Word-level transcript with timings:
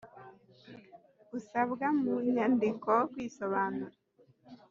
gusabwa 1.31 1.85
mu 2.01 2.13
nyandiko 2.33 2.91
kwisobanura 3.11 3.95